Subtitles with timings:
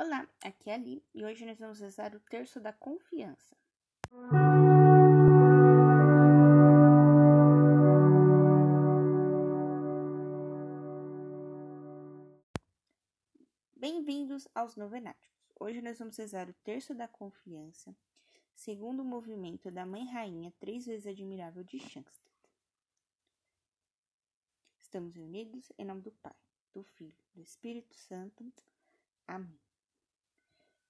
[0.00, 3.56] Olá, aqui é a Ali e hoje nós vamos rezar o terço da confiança.
[13.74, 15.50] Bem-vindos aos Novenáticos.
[15.58, 17.92] Hoje nós vamos rezar o terço da confiança,
[18.54, 22.36] segundo o movimento da Mãe Rainha, três vezes admirável de Shankstead.
[24.78, 26.36] Estamos reunidos em nome do Pai,
[26.72, 28.48] do Filho, do Espírito Santo.
[29.26, 29.67] Amém.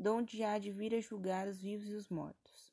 [0.00, 2.72] donde há de vir a julgar os vivos e os mortos.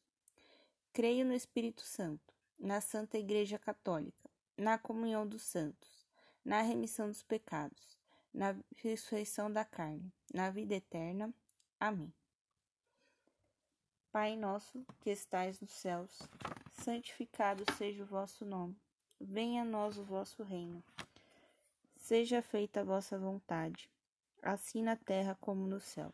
[0.94, 6.08] Creio no Espírito Santo, na Santa Igreja Católica, na comunhão dos santos,
[6.44, 7.98] na remissão dos pecados,
[8.34, 11.34] na ressurreição da carne, na vida eterna.
[11.78, 12.14] Amém.
[14.10, 16.22] Pai nosso, que estais nos céus,
[16.72, 18.78] santificado seja o vosso nome.
[19.20, 20.82] Venha a nós o vosso reino.
[21.98, 23.92] Seja feita a vossa vontade,
[24.42, 26.14] assim na terra como no céu.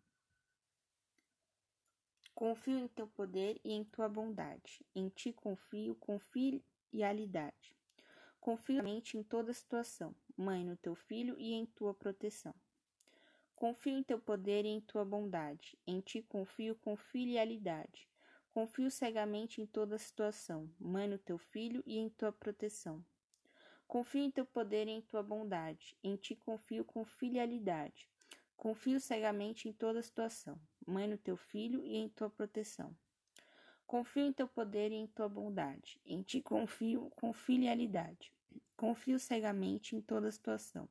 [2.41, 4.83] Confio em teu poder e em tua bondade.
[4.95, 7.77] Em ti confio com filialidade.
[8.39, 12.55] Confio em toda situação, mãe no teu filho e em tua proteção.
[13.55, 15.77] Confio em teu poder e em tua bondade.
[15.85, 18.09] Em ti confio com filialidade.
[18.51, 23.05] Confio cegamente em toda situação, mãe no teu filho e em tua proteção.
[23.87, 25.95] Confio em teu poder e em tua bondade.
[26.03, 28.09] Em ti confio com filialidade.
[28.57, 32.95] Confio cegamente em toda situação, mãe no teu filho e em tua proteção.
[33.85, 35.99] Confio em teu poder e em tua bondade.
[36.05, 38.33] Em ti confio com filialidade.
[38.77, 40.87] Confio cegamente em toda situação.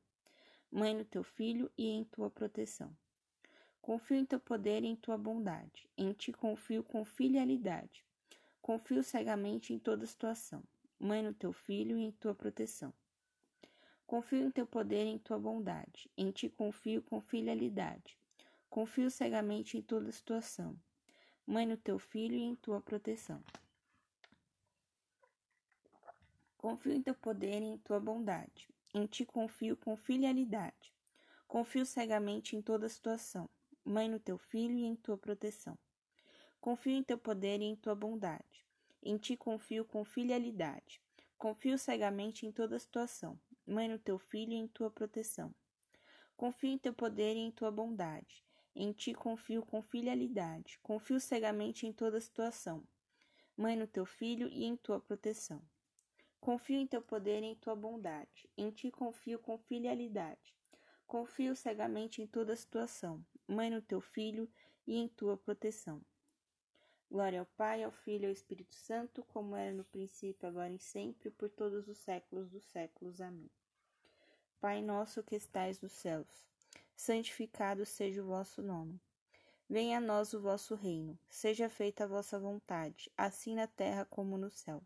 [0.71, 2.95] Mãe no teu filho e em tua proteção.
[3.81, 5.89] Confio em teu poder e em tua bondade.
[5.97, 8.05] Em ti confio com filialidade.
[8.61, 10.63] Confio cegamente em toda situação.
[10.99, 12.93] Mãe no teu filho e em tua proteção.
[14.07, 16.11] Confio em teu poder e em tua bondade.
[16.19, 18.20] Em ti confio com filialidade.
[18.71, 20.79] Confio cegamente em toda situação.
[21.45, 23.43] Mãe no teu filho e em tua proteção.
[26.57, 28.69] Confio em teu poder e em tua bondade.
[28.95, 30.95] Em ti confio com filialidade.
[31.49, 33.51] Confio cegamente em toda situação.
[33.85, 35.77] Mãe no teu filho e em tua proteção.
[36.61, 38.65] Confio em teu poder e em tua bondade.
[39.03, 41.03] Em ti confio com filialidade.
[41.37, 43.37] Confio cegamente em toda situação.
[43.67, 45.53] Mãe no teu filho e em tua proteção.
[46.37, 48.45] Confio em teu poder e em tua bondade.
[48.75, 52.87] Em ti confio com filialidade, confio cegamente em toda situação.
[53.57, 55.63] Mãe no teu filho e em tua proteção.
[56.41, 58.49] Confio em teu poder e em tua bondade.
[58.57, 60.57] Em ti confio com filialidade.
[61.07, 63.25] Confio cegamente em toda situação.
[63.47, 64.51] Mãe no teu filho
[64.87, 66.01] e em tua proteção.
[67.11, 70.79] Glória ao Pai, ao Filho e ao Espírito Santo, como era no princípio, agora e
[70.79, 73.21] sempre, por todos os séculos dos séculos.
[73.21, 73.51] Amém.
[74.61, 76.50] Pai nosso que estais nos céus,
[77.01, 79.01] santificado seja o vosso nome.
[79.67, 84.37] Venha a nós o vosso reino, seja feita a vossa vontade, assim na terra como
[84.37, 84.83] no céu.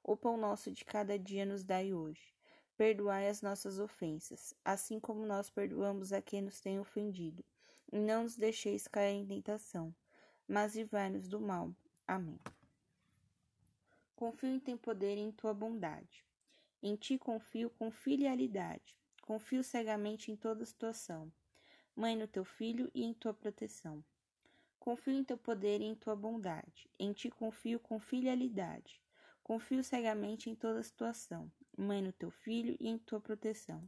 [0.00, 2.32] O pão nosso de cada dia nos dai hoje.
[2.76, 7.44] Perdoai as nossas ofensas, assim como nós perdoamos a quem nos tem ofendido.
[7.92, 9.92] E não nos deixeis cair em tentação,
[10.46, 11.74] mas livrai-nos do mal.
[12.06, 12.38] Amém.
[14.14, 16.24] Confio em teu poder e em tua bondade.
[16.80, 18.96] Em ti confio com filialidade.
[19.20, 21.30] Confio cegamente em toda situação
[21.96, 24.02] Mãe no teu filho e em tua proteção.
[24.78, 26.88] Confio em teu poder e em tua bondade.
[26.98, 29.02] Em ti confio com filialidade.
[29.42, 31.50] Confio cegamente em toda situação.
[31.76, 33.86] Mãe no teu filho e em tua proteção.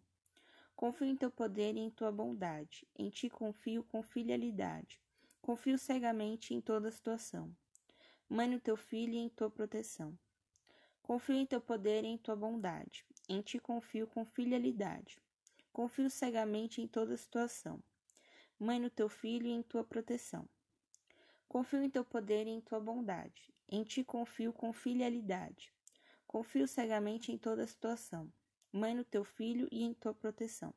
[0.75, 2.87] Confio em teu poder e em tua bondade.
[2.99, 5.01] Em ti confio com filialidade.
[5.41, 7.55] Confio cegamente em toda situação.
[8.29, 10.19] Mãe no teu filho e em tua proteção.
[11.03, 13.05] Confio em teu poder e em tua bondade.
[13.29, 15.19] Em ti confio com filialidade.
[15.73, 17.83] Confio cegamente em toda situação.
[18.65, 20.49] Mãe no teu filho e em tua proteção.
[21.49, 23.53] Confio em teu poder e em tua bondade.
[23.69, 25.75] Em ti confio com filialidade.
[26.29, 28.33] Confio cegamente em toda situação.
[28.71, 30.73] Mãe no teu filho e em tua proteção.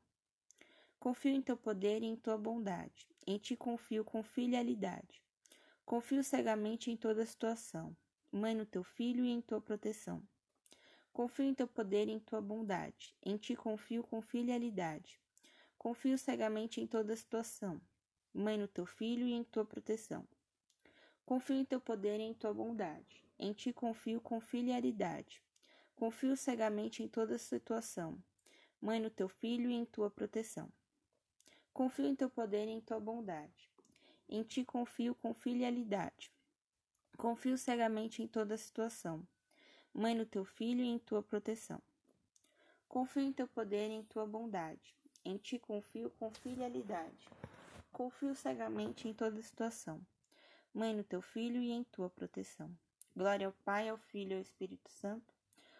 [0.99, 3.07] Confio em teu poder e em tua bondade.
[3.27, 5.21] Em ti confio com filialidade.
[5.85, 7.95] Confio cegamente em toda situação.
[8.31, 10.27] Mãe no teu filho e em tua proteção.
[11.13, 13.15] Confio em teu poder e em tua bondade.
[13.23, 15.23] Em ti confio com filialidade.
[15.85, 17.79] Confio cegamente em toda situação.
[18.33, 20.27] Mãe no teu filho e em tua proteção.
[21.23, 23.23] Confio em teu poder e em tua bondade.
[23.37, 25.43] Em ti confio com filialidade.
[25.95, 28.17] Confio cegamente em toda situação.
[28.81, 30.73] Mãe no teu filho e em tua proteção.
[31.71, 33.69] Confio em teu poder e em tua bondade.
[34.27, 36.31] Em ti confio com filialidade.
[37.15, 39.23] Confio cegamente em toda situação.
[39.93, 41.79] Mãe no teu filho e em tua proteção.
[42.89, 44.95] Confio em teu poder e em tua bondade.
[45.25, 47.27] Em ti confio com filialidade.
[47.91, 49.99] Confio cegamente em toda situação
[50.75, 52.69] Mãe no teu Filho e em tua proteção.
[53.15, 55.33] Glória ao Pai, ao Filho e ao Espírito Santo,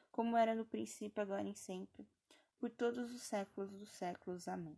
[0.10, 2.08] como era no princípio, agora e sempre,
[2.58, 4.48] por todos os séculos dos séculos.
[4.48, 4.78] Amém.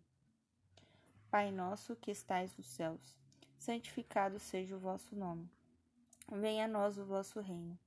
[1.29, 3.15] Pai nosso que estais nos céus,
[3.59, 5.47] santificado seja o vosso nome.
[6.31, 7.77] Venha a nós o vosso reino.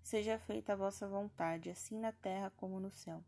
[0.00, 3.20] Seja feita a vossa vontade, assim na terra como no céu.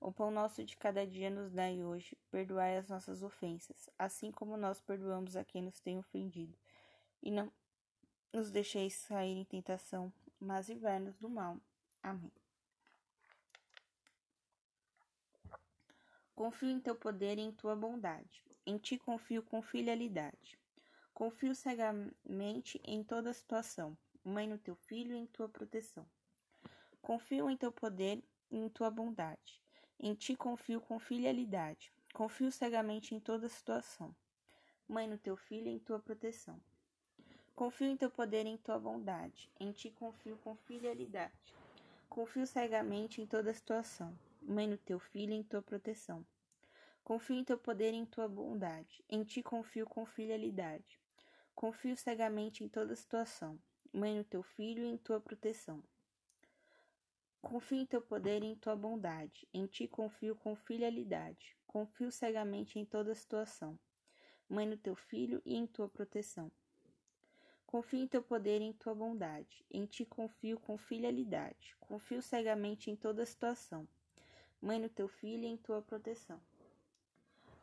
[0.00, 4.56] O pão nosso de cada dia nos dai hoje, perdoai as nossas ofensas, assim como
[4.56, 6.56] nós perdoamos a quem nos tem ofendido.
[7.22, 7.52] E não
[8.32, 10.10] nos deixeis cair em tentação,
[10.40, 11.58] mas livrai-nos do mal.
[12.02, 12.32] Amém.
[16.34, 18.42] Confio em teu poder e em tua bondade.
[18.64, 20.58] Em ti confio com filialidade.
[21.12, 23.94] Confio cegamente em toda situação.
[24.24, 26.06] Mãe no teu filho e em tua proteção.
[27.02, 29.60] Confio em teu poder e em tua bondade.
[30.02, 31.92] Em ti confio com filialidade.
[32.14, 34.16] Confio cegamente em toda situação.
[34.88, 36.58] Mãe no teu filho em tua proteção.
[37.54, 39.50] Confio em teu poder e em tua bondade.
[39.60, 41.54] Em ti confio com filialidade.
[42.08, 44.18] Confio cegamente em toda situação.
[44.40, 46.24] Mãe no teu filho em tua proteção.
[47.04, 49.04] Confio em teu poder e em tua bondade.
[49.06, 50.98] Em ti confio com filialidade.
[51.54, 53.60] Confio cegamente em toda situação.
[53.92, 55.82] Mãe no teu filho e em tua proteção.
[57.42, 59.48] Confio em teu poder e em tua bondade.
[59.52, 61.56] Em ti confio com filialidade.
[61.66, 63.78] Confio cegamente em toda situação.
[64.48, 66.52] Mãe no teu filho e em tua proteção.
[67.66, 69.64] Confio em teu poder e em tua bondade.
[69.70, 71.74] Em ti confio com filialidade.
[71.80, 73.88] Confio cegamente em toda situação.
[74.60, 76.40] Mãe no teu filho e em tua proteção.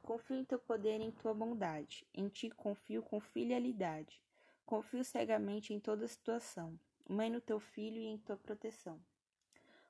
[0.02, 2.08] Confio em teu poder e em tua bondade.
[2.14, 4.22] Em ti confio com filialidade.
[4.66, 6.80] Confio cegamente em toda situação.
[7.08, 9.00] Mãe no teu filho e em tua proteção.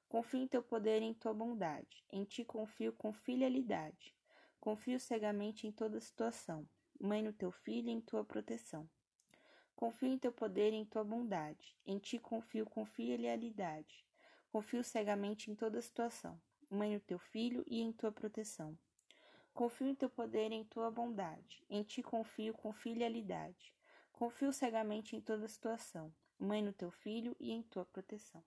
[0.10, 2.06] Confio em teu poder e em tua bondade.
[2.10, 4.16] Em ti confio com filialidade.
[4.58, 6.66] Confio cegamente em toda situação.
[6.98, 8.90] Mãe no teu filho e em tua proteção.
[9.76, 11.76] Confio em teu poder e em tua bondade.
[11.86, 14.06] Em ti confio com filialidade.
[14.50, 16.42] Confio cegamente em toda situação.
[16.70, 18.78] Mãe no teu filho e em tua proteção.
[19.54, 21.66] Confio em teu poder e em tua bondade.
[21.70, 23.74] Em ti confio com filialidade.
[24.14, 26.14] Confio cegamente em toda situação.
[26.40, 28.42] Mãe no teu filho e em tua proteção.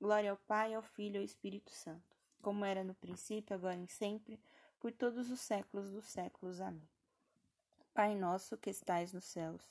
[0.00, 3.86] Glória ao Pai, ao Filho e ao Espírito Santo, como era no princípio, agora e
[3.86, 4.38] sempre,
[4.78, 6.60] por todos os séculos dos séculos.
[6.60, 6.88] Amém.
[7.94, 9.62] Pai nosso que estais nos céus,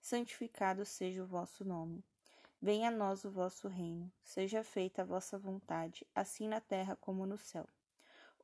[0.00, 2.02] santificado seja o vosso nome.
[2.60, 7.26] Venha a nós o vosso reino, seja feita a vossa vontade, assim na terra como
[7.26, 7.68] no céu.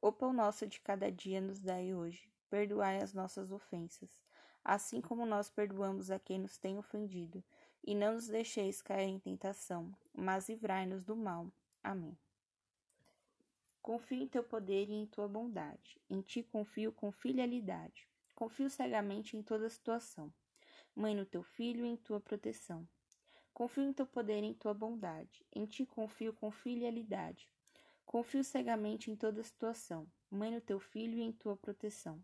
[0.00, 4.20] O pão nosso de cada dia nos dai hoje, perdoai as nossas ofensas,
[4.62, 7.42] assim como nós perdoamos a quem nos tem ofendido,
[7.82, 11.52] e não nos deixeis cair em tentação, mas livrai-nos do mal.
[11.82, 12.16] Amém.
[13.80, 16.00] Confio em teu poder e em tua bondade.
[16.08, 18.08] Em ti confio com filialidade.
[18.34, 20.32] Confio cegamente em toda situação
[20.94, 22.86] Mãe no teu filho e em tua proteção.
[23.54, 25.42] Confio em teu poder e em tua bondade.
[25.50, 27.48] Em ti confio com filialidade.
[28.04, 30.06] Confio cegamente em toda situação.
[30.30, 32.22] Mãe no teu filho e em tua proteção.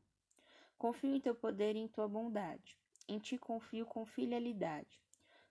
[0.76, 2.78] Confio em teu poder e em tua bondade.
[3.08, 5.00] Em ti confio com filialidade.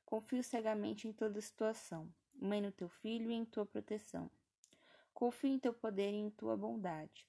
[0.05, 2.13] Confio cegamente em toda situação.
[2.39, 4.29] Mãe no teu filho e em tua proteção.
[5.11, 7.27] Confio em teu poder e em tua bondade.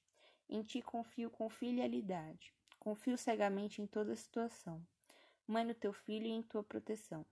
[0.49, 2.53] Em ti confio com filialidade.
[2.79, 4.87] Confio cegamente em toda situação.
[5.47, 7.25] Mãe no teu filho e em tua proteção.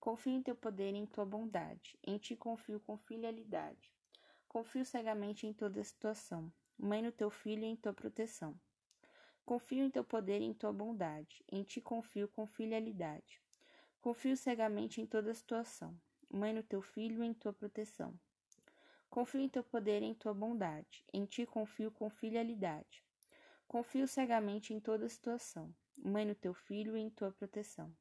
[0.00, 1.98] Confio em teu poder e em tua bondade.
[2.02, 3.92] Em ti confio com filialidade.
[4.48, 6.50] Confio cegamente em toda situação.
[6.78, 8.58] Mãe no teu filho e em tua proteção.
[9.44, 11.44] Confio em teu poder e em tua bondade.
[11.52, 13.42] Em ti confio com filialidade.
[14.00, 15.94] Confio cegamente em toda situação.
[16.34, 18.12] Mãe no teu filho em tua proteção.
[19.08, 21.04] Confio em teu poder e em tua bondade.
[21.12, 23.04] Em ti confio com filialidade.
[23.68, 25.72] Confio cegamente em toda situação.
[25.96, 27.94] Mãe no teu filho e em tua proteção.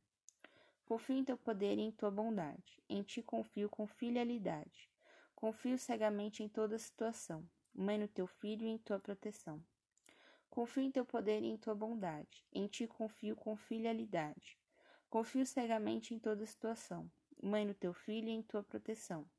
[0.83, 2.81] Confio em teu poder e em tua bondade.
[2.89, 4.89] Em ti confio com filialidade.
[5.35, 7.47] Confio cegamente em toda situação.
[7.71, 9.63] Mãe no teu filho e em tua proteção.
[10.49, 12.43] Confio em teu poder e em tua bondade.
[12.51, 14.57] Em ti confio com filialidade.
[15.07, 17.07] Confio cegamente em toda situação.
[17.45, 19.29] Mãe no teu filho e em tua proteção.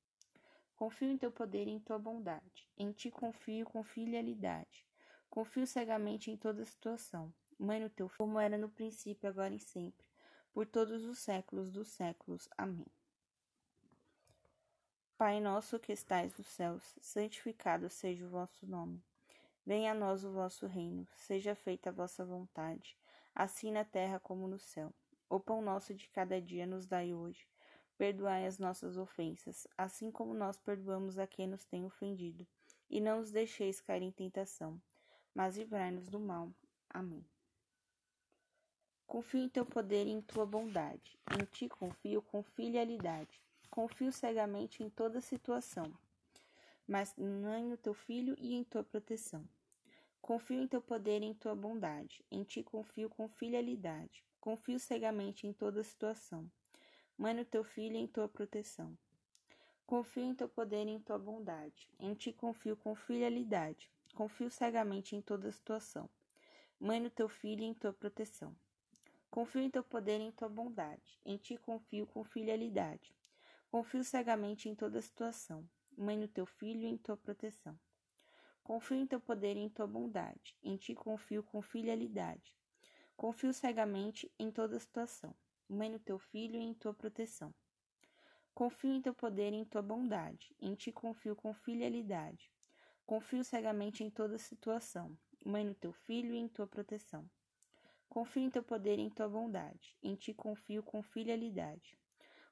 [0.77, 2.69] Confio em teu poder e em tua bondade.
[2.77, 4.87] Em ti confio com filialidade.
[5.31, 7.33] Confio cegamente em toda situação.
[7.59, 10.07] Mãe no teu como era no princípio, agora e sempre,
[10.53, 12.47] por todos os séculos dos séculos.
[12.59, 12.93] Amém.
[15.17, 19.03] Pai nosso que estais nos céus, santificado seja o vosso nome.
[19.65, 22.99] Venha a nós o vosso reino, seja feita a vossa vontade,
[23.35, 24.93] assim na terra como no céu.
[25.27, 27.49] O pão nosso de cada dia nos dai hoje
[27.97, 32.47] Perdoai as nossas ofensas, assim como nós perdoamos a quem nos tem ofendido.
[32.91, 34.81] E não os deixeis cair em tentação,
[35.33, 36.53] mas livrai-nos do mal.
[36.91, 37.25] Amém.
[39.07, 41.17] Confio em teu poder e em tua bondade.
[41.31, 43.41] Em ti confio com filialidade.
[43.71, 45.93] Confio cegamente em toda situação,
[46.87, 49.49] mas não no teu filho e em tua proteção.
[50.21, 52.25] Confio em teu poder e em tua bondade.
[52.31, 54.25] Em ti confio com filialidade.
[54.41, 56.51] Confio cegamente em toda situação
[57.17, 58.99] Mãe no teu filho em tua proteção.
[59.87, 61.89] Confio em teu poder e em tua bondade.
[62.01, 63.89] Em ti confio com filialidade.
[64.17, 66.11] Confio cegamente em toda situação.
[66.81, 68.57] Mãe no teu filho em tua proteção.
[69.31, 71.21] Confio em teu poder e em tua bondade.
[71.25, 73.15] Em ti confio com filialidade.
[73.71, 75.65] Confio cegamente em toda situação.
[75.97, 77.79] Mãe no teu filho em tua proteção.
[78.65, 80.59] Confio em teu poder e em tua bondade.
[80.65, 82.57] Em ti confio com filialidade.
[83.17, 85.33] Confio cegamente em toda situação
[85.69, 87.55] mãe no teu filho e em tua proteção.
[88.55, 92.53] Confio em teu poder e em tua bondade, em ti confio com filialidade.
[93.05, 97.29] Confio cegamente em toda situação, mãe no teu filho e em tua proteção.
[98.09, 101.99] Confio em teu poder e em tua bondade, em ti confio com filialidade.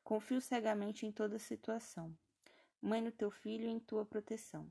[0.02, 2.12] Confio cegamente em toda situação,
[2.80, 4.70] mãe no teu filho e em tua proteção.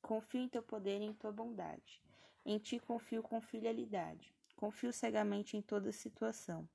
[0.00, 2.00] Confio em teu poder e em tua bondade,
[2.44, 4.32] em ti confio com filialidade.
[4.54, 6.68] Confio cegamente em toda situação,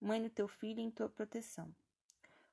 [0.00, 1.74] Mãe no teu filho em tua proteção.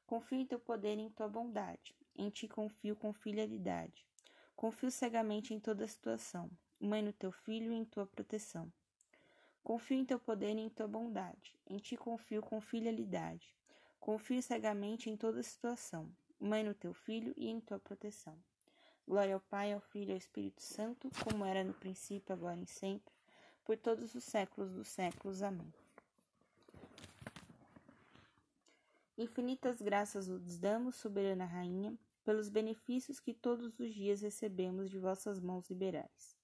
[0.07, 1.95] Confio em teu poder e em tua bondade.
[2.15, 4.05] Em ti confio com filialidade.
[4.55, 6.50] Confio cegamente em toda situação.
[6.79, 8.71] Mãe no teu filho e em tua proteção.
[9.63, 11.57] Confio em teu poder e em tua bondade.
[11.67, 13.53] Em ti confio com filialidade.
[14.00, 16.09] Confio cegamente em toda situação.
[16.39, 18.38] Mãe no teu filho e em tua proteção.
[19.05, 22.67] Glória ao Pai, ao Filho e ao Espírito Santo, como era no princípio, agora e
[22.67, 23.13] sempre,
[23.65, 25.41] por todos os séculos dos séculos.
[25.41, 25.83] Amém.
[29.15, 35.39] Infinitas graças vos damos, soberana Rainha, pelos benefícios que todos os dias recebemos de vossas
[35.39, 36.36] mãos liberais.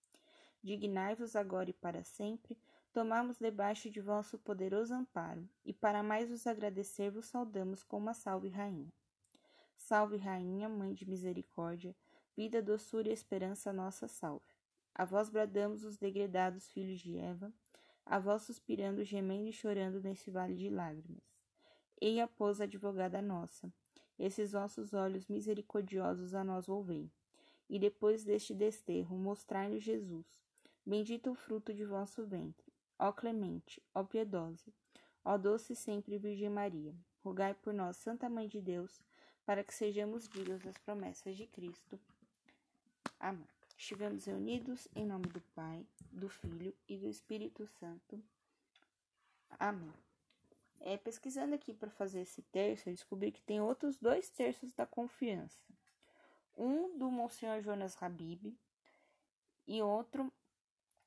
[0.61, 2.55] Dignai-vos agora e para sempre,
[2.93, 8.13] tomamos debaixo de vosso poderoso amparo, e para mais vos agradecer vos saudamos com uma
[8.13, 8.93] salve Rainha.
[9.75, 11.95] Salve Rainha, Mãe de Misericórdia,
[12.38, 14.53] vida, doçura e esperança nossa salve.
[14.93, 17.51] A vós bradamos os degredados filhos de Eva,
[18.05, 21.28] a vós suspirando, gemendo e chorando nesse vale de lágrimas.
[22.01, 23.71] Eia, pois, advogada nossa,
[24.17, 27.11] esses vossos olhos misericordiosos a nós volvei.
[27.69, 30.25] E depois deste desterro, mostrai-nos Jesus,
[30.85, 32.65] bendito o fruto de vosso ventre.
[32.97, 34.71] Ó clemente, ó piedosa,
[35.23, 39.01] ó doce sempre Virgem Maria, rogai por nós, Santa Mãe de Deus,
[39.45, 41.99] para que sejamos dignos das promessas de Cristo.
[43.19, 43.47] Amém.
[43.77, 48.21] Estivemos reunidos em nome do Pai, do Filho e do Espírito Santo.
[49.57, 50.08] Amém.
[50.81, 54.86] É, pesquisando aqui para fazer esse terço, eu descobri que tem outros dois terços da
[54.86, 55.62] confiança.
[56.57, 58.57] Um do Monsenhor Jonas Habib
[59.67, 60.31] e outro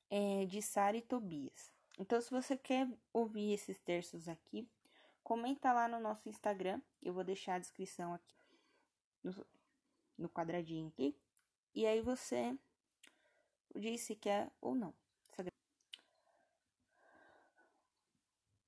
[0.09, 1.71] é, de Sara e Tobias.
[1.99, 4.67] Então, se você quer ouvir esses terços aqui,
[5.23, 6.81] comenta lá no nosso Instagram.
[7.01, 8.35] Eu vou deixar a descrição aqui
[9.23, 9.45] no,
[10.17, 11.15] no quadradinho aqui.
[11.73, 12.57] E aí você
[13.75, 14.93] diz se quer ou não.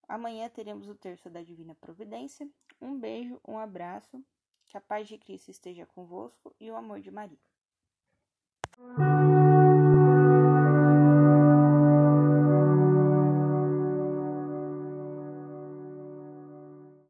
[0.07, 2.49] Amanhã teremos o terço da Divina Providência.
[2.81, 4.23] Um beijo, um abraço,
[4.65, 7.44] que a paz de Cristo esteja convosco e o amor de Maria.